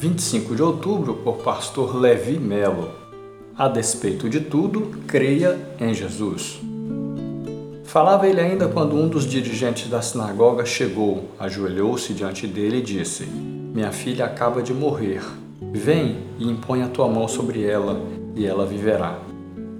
25 0.00 0.56
de 0.56 0.62
outubro, 0.62 1.12
por 1.12 1.42
pastor 1.42 1.94
Levi 1.94 2.38
Melo. 2.38 2.88
A 3.54 3.68
despeito 3.68 4.30
de 4.30 4.40
tudo, 4.40 4.92
creia 5.06 5.58
em 5.78 5.92
Jesus. 5.92 6.58
Falava 7.84 8.26
ele 8.26 8.40
ainda 8.40 8.66
quando 8.66 8.96
um 8.96 9.06
dos 9.06 9.26
dirigentes 9.26 9.90
da 9.90 10.00
sinagoga 10.00 10.64
chegou, 10.64 11.28
ajoelhou-se 11.38 12.14
diante 12.14 12.46
dele 12.46 12.78
e 12.78 12.82
disse: 12.82 13.26
Minha 13.26 13.92
filha 13.92 14.24
acaba 14.24 14.62
de 14.62 14.72
morrer. 14.72 15.20
Vem 15.70 16.16
e 16.38 16.48
impõe 16.48 16.80
a 16.80 16.88
tua 16.88 17.06
mão 17.06 17.28
sobre 17.28 17.62
ela, 17.62 18.00
e 18.34 18.46
ela 18.46 18.64
viverá. 18.64 19.18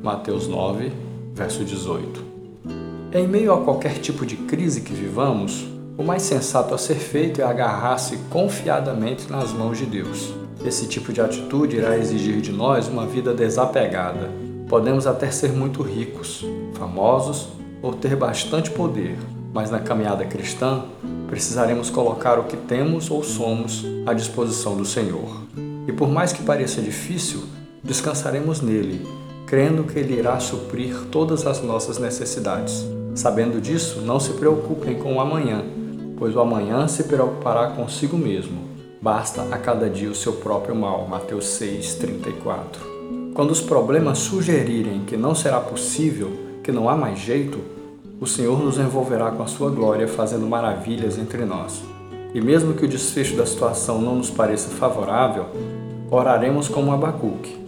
Mateus 0.02 0.46
9, 0.46 0.92
verso 1.32 1.64
18. 1.64 2.22
Em 3.14 3.26
meio 3.26 3.54
a 3.54 3.64
qualquer 3.64 3.94
tipo 3.94 4.26
de 4.26 4.36
crise 4.36 4.82
que 4.82 4.92
vivamos, 4.92 5.64
o 6.00 6.02
mais 6.02 6.22
sensato 6.22 6.74
a 6.74 6.78
ser 6.78 6.94
feito 6.94 7.42
é 7.42 7.44
agarrar-se 7.44 8.16
confiadamente 8.30 9.30
nas 9.30 9.52
mãos 9.52 9.76
de 9.76 9.84
Deus. 9.84 10.32
Esse 10.64 10.86
tipo 10.86 11.12
de 11.12 11.20
atitude 11.20 11.76
irá 11.76 11.94
exigir 11.94 12.40
de 12.40 12.50
nós 12.50 12.88
uma 12.88 13.04
vida 13.04 13.34
desapegada. 13.34 14.30
Podemos 14.66 15.06
até 15.06 15.30
ser 15.30 15.52
muito 15.52 15.82
ricos, 15.82 16.42
famosos 16.72 17.48
ou 17.82 17.92
ter 17.92 18.16
bastante 18.16 18.70
poder, 18.70 19.14
mas 19.52 19.70
na 19.70 19.78
caminhada 19.78 20.24
cristã 20.24 20.84
precisaremos 21.26 21.90
colocar 21.90 22.38
o 22.38 22.44
que 22.44 22.56
temos 22.56 23.10
ou 23.10 23.22
somos 23.22 23.84
à 24.06 24.14
disposição 24.14 24.78
do 24.78 24.86
Senhor. 24.86 25.42
E 25.86 25.92
por 25.92 26.08
mais 26.08 26.32
que 26.32 26.42
pareça 26.42 26.80
difícil, 26.80 27.42
descansaremos 27.84 28.62
nele, 28.62 29.06
crendo 29.46 29.84
que 29.84 29.98
ele 29.98 30.14
irá 30.14 30.40
suprir 30.40 30.96
todas 31.10 31.46
as 31.46 31.60
nossas 31.60 31.98
necessidades. 31.98 32.86
Sabendo 33.14 33.60
disso, 33.60 34.00
não 34.00 34.18
se 34.18 34.32
preocupem 34.32 34.94
com 34.94 35.16
o 35.16 35.20
amanhã, 35.20 35.62
pois 36.20 36.36
o 36.36 36.40
amanhã 36.40 36.86
se 36.86 37.04
preocupará 37.04 37.68
consigo 37.68 38.16
mesmo. 38.16 38.60
Basta 39.00 39.42
a 39.50 39.56
cada 39.56 39.88
dia 39.88 40.10
o 40.10 40.14
seu 40.14 40.34
próprio 40.34 40.76
mal. 40.76 41.08
Mateus 41.08 41.46
6:34. 41.46 42.78
Quando 43.32 43.52
os 43.52 43.62
problemas 43.62 44.18
sugerirem 44.18 45.00
que 45.06 45.16
não 45.16 45.34
será 45.34 45.58
possível, 45.58 46.30
que 46.62 46.70
não 46.70 46.90
há 46.90 46.94
mais 46.94 47.18
jeito, 47.18 47.58
o 48.20 48.26
Senhor 48.26 48.62
nos 48.62 48.76
envolverá 48.76 49.30
com 49.30 49.42
a 49.42 49.46
sua 49.46 49.70
glória, 49.70 50.06
fazendo 50.06 50.46
maravilhas 50.46 51.16
entre 51.16 51.46
nós. 51.46 51.82
E 52.34 52.40
mesmo 52.40 52.74
que 52.74 52.84
o 52.84 52.88
desfecho 52.88 53.34
da 53.34 53.46
situação 53.46 53.98
não 53.98 54.16
nos 54.16 54.28
pareça 54.28 54.68
favorável, 54.68 55.46
oraremos 56.10 56.68
como 56.68 56.92
Abacuque. 56.92 57.58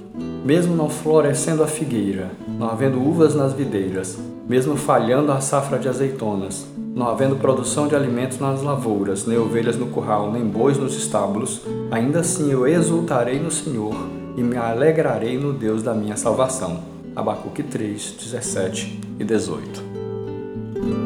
Mesmo 0.45 0.77
não 0.77 0.91
florescendo 0.91 1.63
a 1.63 1.67
figueira, 1.67 2.31
não 2.47 2.69
havendo 2.69 3.01
uvas 3.01 3.35
nas 3.35 3.55
videiras, 3.55 4.19
mesmo 4.47 4.77
falhando 4.77 5.33
a 5.33 5.41
safra 5.41 5.79
de 5.79 5.89
azeitonas, 5.89 6.67
não 6.95 7.09
havendo 7.09 7.37
produção 7.37 7.89
de 7.89 7.97
alimentos 7.97 8.39
nas 8.39 8.63
lavouras, 8.63 9.27
nem 9.27 9.39
ovelhas 9.39 9.77
no 9.77 9.87
curral, 9.87 10.31
nem 10.31 10.45
bois 10.45 10.77
nos 10.77 10.95
estábulos, 10.95 11.63
ainda 11.91 12.21
assim 12.21 12.51
eu 12.51 12.67
exultarei 12.67 13.39
no 13.39 13.51
Senhor 13.51 13.95
e 14.37 14.43
me 14.43 14.57
alegrarei 14.57 15.39
no 15.39 15.53
Deus 15.53 15.83
da 15.83 15.95
minha 15.95 16.17
salvação. 16.17 16.81
Abacuque 17.17 17.63
3, 17.63 18.17
17 18.19 19.01
e 19.19 19.25
18. 19.25 21.02